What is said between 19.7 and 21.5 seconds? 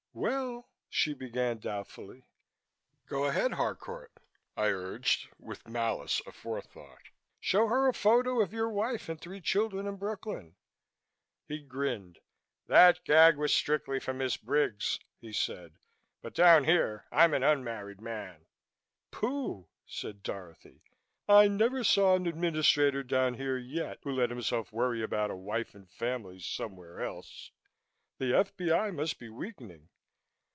said Dorothy. "I